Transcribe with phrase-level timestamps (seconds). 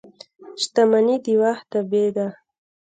[0.61, 2.27] •شتمني د وخت تابع ده.